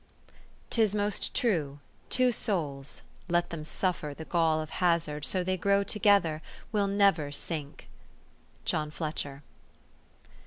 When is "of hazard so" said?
4.59-5.43